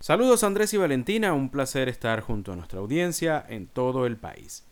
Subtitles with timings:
[0.00, 4.64] Saludos Andrés y Valentina, un placer estar junto a nuestra audiencia en todo el país.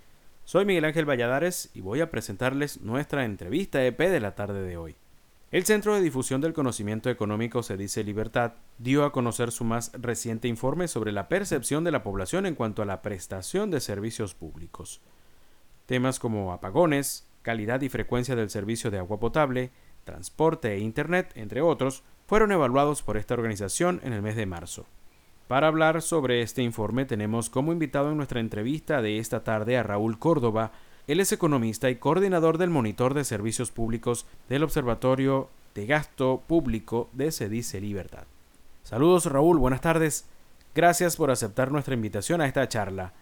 [0.45, 4.77] Soy Miguel Ángel Valladares y voy a presentarles nuestra entrevista EP de la tarde de
[4.77, 4.95] hoy.
[5.51, 9.91] El Centro de Difusión del Conocimiento Económico Se dice Libertad dio a conocer su más
[9.95, 14.33] reciente informe sobre la percepción de la población en cuanto a la prestación de servicios
[14.35, 15.01] públicos.
[15.87, 19.73] Temas como apagones, calidad y frecuencia del servicio de agua potable,
[20.05, 24.87] transporte e Internet, entre otros, fueron evaluados por esta organización en el mes de marzo.
[25.49, 29.85] Para hablar sobre este informe tenemos como invitado en nuestra entrevista de esta tarde a
[29.85, 30.73] Raúl Córdoba.
[31.07, 37.09] Él es economista y coordinador del monitor de servicios públicos del Observatorio de Gasto Público
[37.13, 38.25] de Cedice Libertad.
[38.83, 40.27] Saludos Raúl, buenas tardes.
[40.75, 43.13] Gracias por aceptar nuestra invitación a esta charla.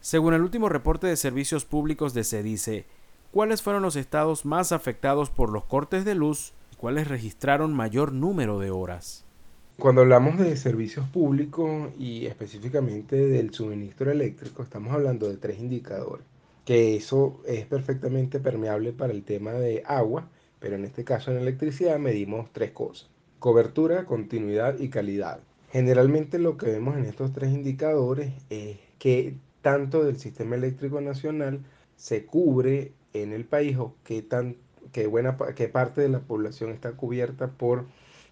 [0.00, 2.86] Según el último reporte de servicios públicos de Cedice,
[3.32, 8.12] ¿cuáles fueron los estados más afectados por los cortes de luz y cuáles registraron mayor
[8.12, 9.25] número de horas?
[9.78, 16.24] Cuando hablamos de servicios públicos y específicamente del suministro eléctrico, estamos hablando de tres indicadores,
[16.64, 21.36] que eso es perfectamente permeable para el tema de agua, pero en este caso en
[21.36, 25.40] electricidad medimos tres cosas, cobertura, continuidad y calidad.
[25.70, 31.60] Generalmente lo que vemos en estos tres indicadores es que tanto del sistema eléctrico nacional
[31.96, 34.56] se cubre en el país o qué, tan,
[34.92, 37.84] qué, buena, qué parte de la población está cubierta por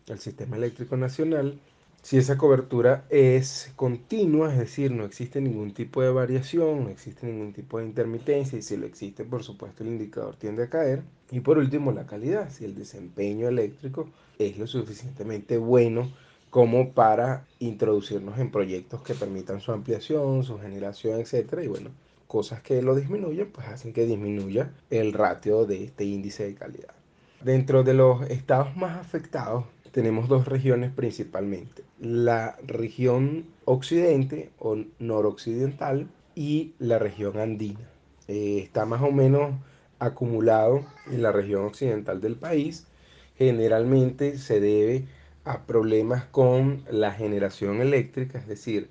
[0.07, 1.59] el sistema eléctrico nacional,
[2.05, 7.27] si esa cobertura es continua, es decir, no existe ningún tipo de variación, no existe
[7.27, 11.03] ningún tipo de intermitencia y si lo existe, por supuesto, el indicador tiende a caer.
[11.31, 16.13] Y por último, la calidad, si el desempeño eléctrico es lo suficientemente bueno
[16.51, 21.61] como para introducirnos en proyectos que permitan su ampliación, su generación, etc.
[21.65, 21.91] Y bueno,
[22.27, 26.95] cosas que lo disminuyen, pues hacen que disminuya el ratio de este índice de calidad.
[27.43, 29.65] Dentro de los estados más afectados
[29.95, 31.85] tenemos dos regiones principalmente.
[32.01, 37.89] La región occidente o noroccidental y la región andina.
[38.27, 39.55] Eh, está más o menos
[40.01, 42.89] acumulado en la región occidental del país.
[43.39, 45.05] Generalmente se debe
[45.45, 48.89] a problemas con la generación eléctrica, es decir,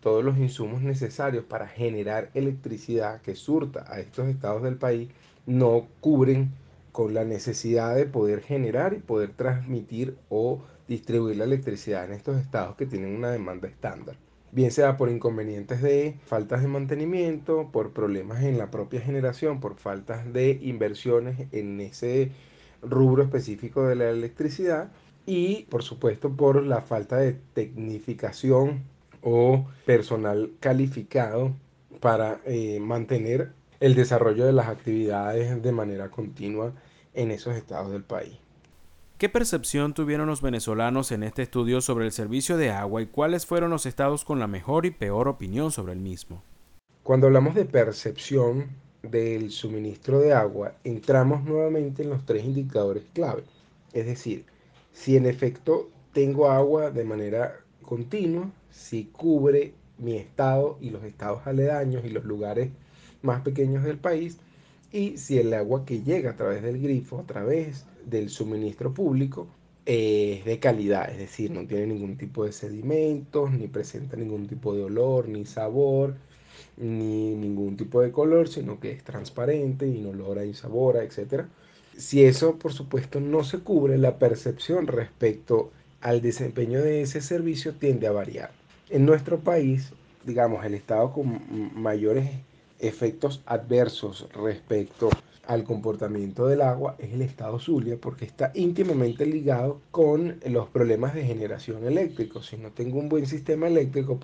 [0.00, 5.10] todos los insumos necesarios para generar electricidad que surta a estos estados del país
[5.44, 6.50] no cubren
[6.96, 12.40] con la necesidad de poder generar y poder transmitir o distribuir la electricidad en estos
[12.40, 14.16] estados que tienen una demanda estándar.
[14.50, 19.76] Bien sea por inconvenientes de faltas de mantenimiento, por problemas en la propia generación, por
[19.76, 22.32] faltas de inversiones en ese
[22.80, 24.90] rubro específico de la electricidad
[25.26, 28.84] y por supuesto por la falta de tecnificación
[29.20, 31.54] o personal calificado
[32.00, 36.72] para eh, mantener el desarrollo de las actividades de manera continua
[37.14, 38.38] en esos estados del país.
[39.18, 43.46] ¿Qué percepción tuvieron los venezolanos en este estudio sobre el servicio de agua y cuáles
[43.46, 46.42] fueron los estados con la mejor y peor opinión sobre el mismo?
[47.02, 48.68] Cuando hablamos de percepción
[49.02, 53.44] del suministro de agua, entramos nuevamente en los tres indicadores clave.
[53.94, 54.44] Es decir,
[54.92, 61.46] si en efecto tengo agua de manera continua, si cubre mi estado y los estados
[61.46, 62.68] aledaños y los lugares
[63.26, 64.38] más pequeños del país,
[64.92, 69.48] y si el agua que llega a través del grifo, a través del suministro público,
[69.84, 74.74] es de calidad, es decir, no tiene ningún tipo de sedimentos, ni presenta ningún tipo
[74.74, 76.16] de olor, ni sabor,
[76.76, 81.44] ni ningún tipo de color, sino que es transparente, inolora, insabora, etc.
[81.96, 85.70] Si eso, por supuesto, no se cubre, la percepción respecto
[86.00, 88.50] al desempeño de ese servicio tiende a variar.
[88.90, 89.92] En nuestro país,
[90.24, 91.40] digamos, el estado con
[91.74, 92.28] mayores
[92.78, 95.08] efectos adversos respecto
[95.46, 101.14] al comportamiento del agua es el estado Zulia porque está íntimamente ligado con los problemas
[101.14, 102.42] de generación eléctrica.
[102.42, 104.18] Si no tengo un buen sistema eléctrico,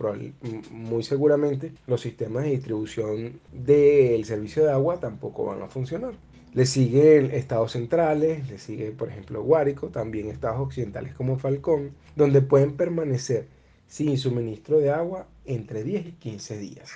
[0.71, 6.15] muy seguramente los sistemas de distribución del servicio de agua tampoco van a funcionar.
[6.55, 12.43] Le sigue estados centrales, le sigue por ejemplo Guárico, también estados occidentales como Falcón, donde
[12.43, 13.47] pueden permanecer
[13.87, 16.91] sin suministro de agua entre 10 y 15 días.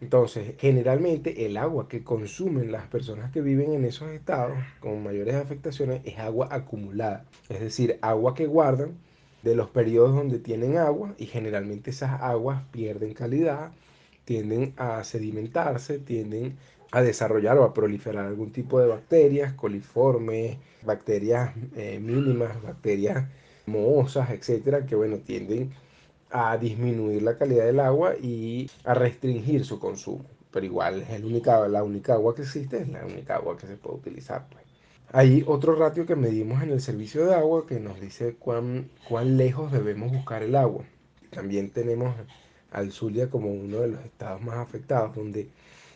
[0.00, 5.34] Entonces, generalmente el agua que consumen las personas que viven en esos estados con mayores
[5.34, 8.96] afectaciones es agua acumulada, es decir, agua que guardan
[9.42, 13.72] de los periodos donde tienen agua y generalmente esas aguas pierden calidad,
[14.24, 16.56] tienden a sedimentarse, tienden
[16.92, 23.26] a desarrollar o a proliferar algún tipo de bacterias, coliformes, bacterias eh, mínimas, bacterias
[23.66, 25.87] mohosas, etcétera, que bueno, tienden a
[26.60, 30.24] disminuir la calidad del agua y a restringir su consumo.
[30.50, 33.76] Pero igual es única, la única agua que existe, es la única agua que se
[33.76, 34.46] puede utilizar.
[34.50, 34.64] Pues.
[35.12, 39.36] Hay otro ratio que medimos en el servicio de agua que nos dice cuán, cuán
[39.36, 40.84] lejos debemos buscar el agua.
[41.30, 42.14] También tenemos
[42.70, 45.48] al Zulia como uno de los estados más afectados, donde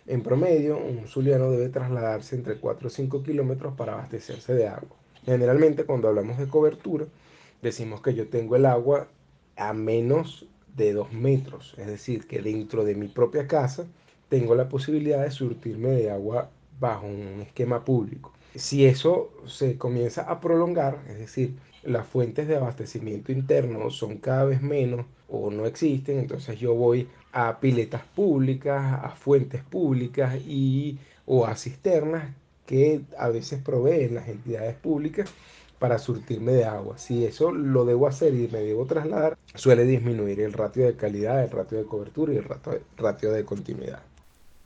[0.07, 4.97] en promedio un zuliano debe trasladarse entre 4 o 5 kilómetros para abastecerse de agua.
[5.25, 7.07] Generalmente cuando hablamos de cobertura,
[7.61, 9.09] decimos que yo tengo el agua
[9.57, 10.47] a menos
[10.77, 13.87] de 2 metros, es decir, que dentro de mi propia casa
[14.29, 16.51] tengo la posibilidad de surtirme de agua
[16.81, 18.33] bajo un esquema público.
[18.55, 24.45] Si eso se comienza a prolongar, es decir, las fuentes de abastecimiento interno son cada
[24.45, 30.99] vez menos o no existen, entonces yo voy a piletas públicas, a fuentes públicas y
[31.27, 32.35] o a cisternas
[32.67, 35.31] que a veces proveen las entidades públicas
[35.83, 36.97] para surtirme de agua.
[36.97, 41.43] Si eso lo debo hacer y me debo trasladar, suele disminuir el ratio de calidad,
[41.43, 42.45] el ratio de cobertura y el
[42.97, 44.01] ratio de continuidad.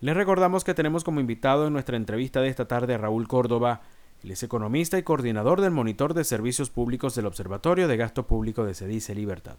[0.03, 3.81] Les recordamos que tenemos como invitado en nuestra entrevista de esta tarde a Raúl Córdoba,
[4.23, 8.67] él es economista y coordinador del Monitor de Servicios Públicos del Observatorio de Gasto Público
[8.67, 9.57] de Cedice Libertad.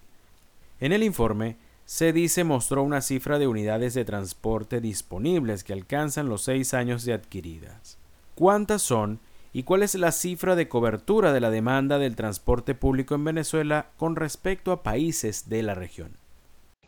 [0.79, 1.57] En el informe,
[1.87, 7.13] Cedice mostró una cifra de unidades de transporte disponibles que alcanzan los seis años de
[7.13, 7.97] adquiridas.
[8.35, 9.19] ¿Cuántas son
[9.53, 13.87] y cuál es la cifra de cobertura de la demanda del transporte público en Venezuela
[13.97, 16.11] con respecto a países de la región?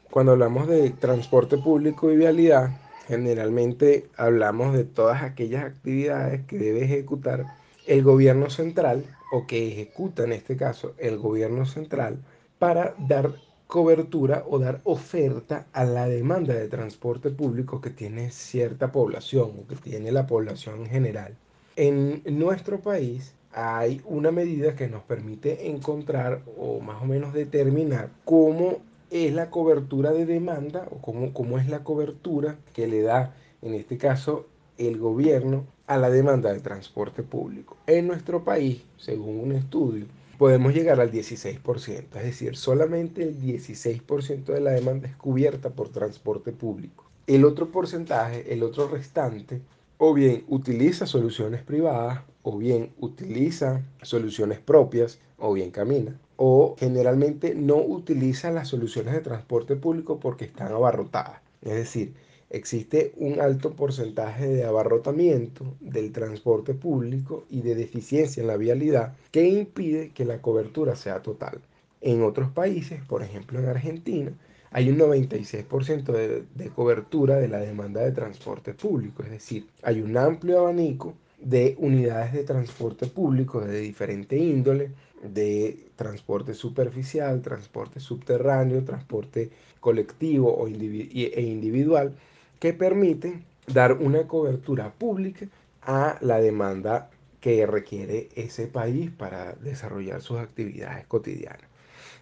[0.09, 2.71] Cuando hablamos de transporte público y vialidad,
[3.07, 7.45] generalmente hablamos de todas aquellas actividades que debe ejecutar
[7.87, 12.19] el gobierno central o que ejecuta en este caso el gobierno central
[12.59, 13.33] para dar
[13.67, 19.67] cobertura o dar oferta a la demanda de transporte público que tiene cierta población o
[19.67, 21.37] que tiene la población en general.
[21.81, 28.09] En nuestro país hay una medida que nos permite encontrar o más o menos determinar
[28.25, 28.79] cómo
[29.11, 33.75] es la cobertura de demanda o cómo, cómo es la cobertura que le da, en
[33.75, 34.45] este caso,
[34.77, 37.77] el gobierno a la demanda de transporte público.
[37.87, 40.05] En nuestro país, según un estudio,
[40.37, 45.87] podemos llegar al 16%, es decir, solamente el 16% de la demanda es cubierta por
[45.87, 47.05] transporte público.
[47.25, 49.61] El otro porcentaje, el otro restante,
[49.99, 57.53] o bien utiliza soluciones privadas, o bien utiliza soluciones propias, o bien camina o generalmente
[57.53, 61.41] no utiliza las soluciones de transporte público porque están abarrotadas.
[61.61, 62.13] Es decir,
[62.49, 69.17] existe un alto porcentaje de abarrotamiento del transporte público y de deficiencia en la vialidad
[69.31, 71.59] que impide que la cobertura sea total.
[71.99, 74.31] En otros países, por ejemplo en Argentina,
[74.71, 80.15] hay un 96% de, cobertura de la demanda de transporte público, es decir, hay un
[80.17, 84.91] amplio abanico de unidades de transporte público de diferente índole,
[85.23, 89.49] de transporte superficial, transporte subterráneo, transporte
[89.79, 92.13] colectivo e individual,
[92.59, 95.47] que permiten dar una cobertura pública
[95.81, 101.69] a la demanda que requiere ese país para desarrollar sus actividades cotidianas.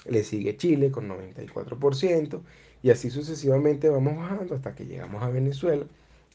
[0.06, 2.42] Le sigue Chile con 94%
[2.84, 5.86] y así sucesivamente vamos bajando hasta que llegamos a Venezuela.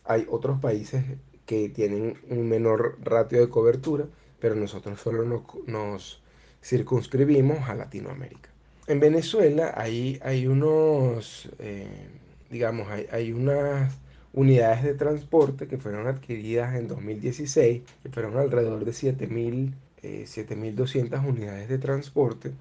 [0.05, 1.05] Hay otros países
[1.47, 4.07] que tienen un menor ratio de cobertura,
[4.41, 6.21] pero nosotros solo nos,
[6.63, 8.49] circunscribimos a Latinoamérica.
[8.87, 12.09] En Venezuela hay, hay unos, eh,
[12.51, 13.95] digamos, hay, unas
[14.33, 19.73] unidades de transporte que fueron adquiridas en 2016, que fueron alrededor de 7.200
[20.03, 22.53] eh, unidades de transporte,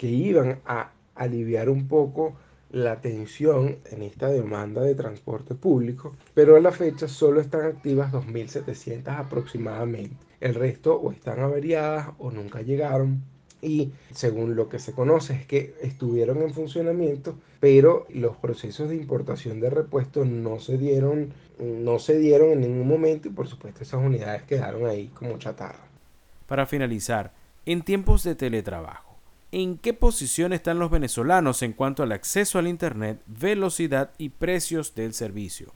[0.00, 2.32] que iban a aliviar un poco
[2.70, 8.10] la tensión en esta demanda de transporte público, pero a la fecha solo están activas
[8.10, 10.16] 2.700 aproximadamente.
[10.40, 13.20] El resto o están averiadas o nunca llegaron
[13.60, 18.96] y según lo que se conoce es que estuvieron en funcionamiento, pero los procesos de
[18.96, 23.82] importación de repuestos no se dieron, no se dieron en ningún momento y por supuesto
[23.82, 25.84] esas unidades quedaron ahí como chatarra.
[26.46, 27.34] Para finalizar,
[27.66, 29.09] en tiempos de teletrabajo,
[29.52, 34.94] ¿En qué posición están los venezolanos en cuanto al acceso al Internet, velocidad y precios
[34.94, 35.72] del servicio?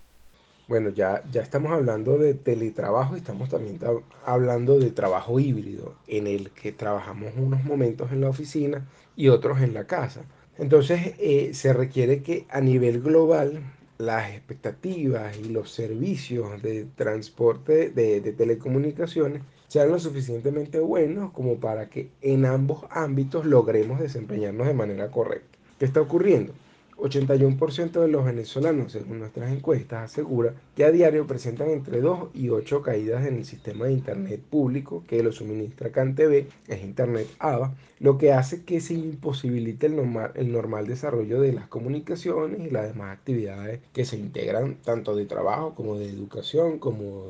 [0.69, 3.81] Bueno, ya, ya estamos hablando de teletrabajo estamos también
[4.25, 9.61] hablando de trabajo híbrido, en el que trabajamos unos momentos en la oficina y otros
[9.61, 10.23] en la casa.
[10.57, 13.61] Entonces, eh, se requiere que a nivel global
[13.99, 21.89] las expectativas y los servicios de transporte de telecomunicaciones sean lo suficientemente buenos como para
[21.89, 25.59] que en ambos ámbitos logremos desempeñarnos de manera correcta.
[25.79, 26.53] ¿Qué está ocurriendo?
[26.97, 32.49] 81% de los venezolanos, según nuestras encuestas, asegura que a diario presentan entre 2 y
[32.51, 37.75] 8 caídas en el sistema de Internet público que lo suministra CanTV, es Internet ABA,
[38.01, 42.71] lo que hace que se imposibilite el normal, el normal desarrollo de las comunicaciones y
[42.71, 47.25] las demás actividades que se integran tanto de trabajo como de educación como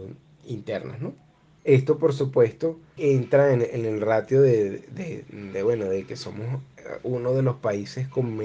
[0.47, 1.15] internas, ¿no?
[1.65, 4.85] Esto, por supuesto, entra en, el ratio de,
[5.63, 6.61] bueno, de que somos
[7.03, 8.39] uno de los países con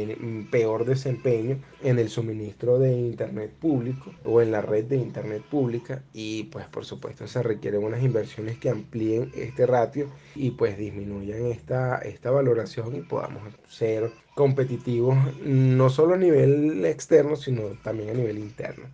[0.50, 6.02] peor desempeño en el suministro de Internet público o en la red de Internet pública
[6.14, 11.48] y pues por supuesto se requieren unas inversiones que amplíen este ratio y pues disminuyan
[11.48, 18.14] esta, esta valoración y podamos ser competitivos no solo a nivel externo sino también a
[18.14, 18.86] nivel interno.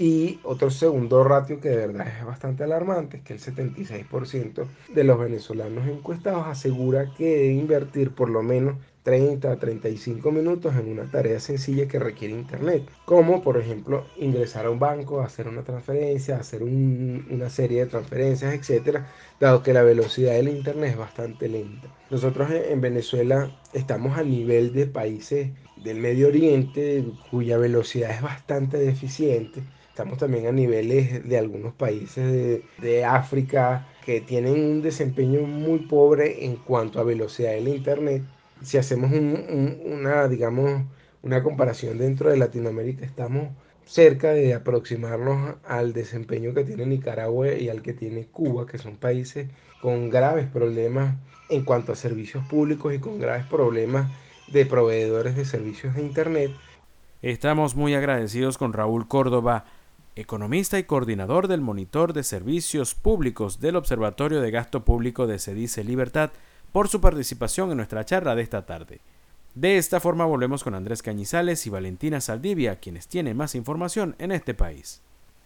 [0.00, 4.64] Y otro segundo ratio que de verdad es bastante alarmante es que el 76%
[4.94, 10.76] de los venezolanos encuestados asegura que debe invertir por lo menos 30 a 35 minutos
[10.76, 15.48] en una tarea sencilla que requiere internet, como por ejemplo ingresar a un banco, hacer
[15.48, 20.96] una transferencia, hacer una serie de transferencias, etcétera, dado que la velocidad del internet es
[20.96, 21.88] bastante lenta.
[22.08, 25.50] Nosotros en Venezuela estamos a nivel de países
[25.82, 29.64] del Medio Oriente cuya velocidad es bastante deficiente
[29.98, 36.44] Estamos también a niveles de algunos países de, África que tienen un desempeño muy pobre
[36.44, 38.22] en cuanto a velocidad del Internet.
[38.62, 40.84] Si hacemos una, digamos,
[41.22, 43.48] una comparación dentro de Latinoamérica, estamos
[43.86, 48.98] cerca de aproximarnos al desempeño que tiene Nicaragua y al que tiene Cuba, que son
[48.98, 49.48] países
[49.82, 51.16] con graves problemas
[51.50, 54.12] en cuanto a servicios públicos y con graves problemas
[54.46, 56.52] de proveedores de servicios de Internet.
[57.20, 59.64] Estamos muy agradecidos con Raúl Córdoba
[60.20, 65.84] economista y coordinador del Monitor de Servicios Públicos del Observatorio de Gasto Público de Cedice
[65.84, 66.30] Libertad,
[66.72, 69.00] por su participación en nuestra charla de esta tarde.
[69.54, 74.32] De esta forma volvemos con Andrés Cañizales y Valentina Saldivia, quienes tienen más información en
[74.32, 75.02] este país.